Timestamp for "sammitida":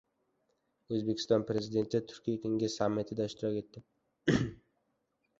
2.81-3.27